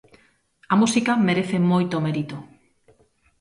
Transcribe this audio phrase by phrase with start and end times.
[0.73, 2.37] A música merece moito mérito.